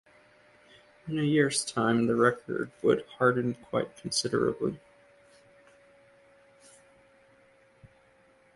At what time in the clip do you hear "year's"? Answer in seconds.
1.21-1.63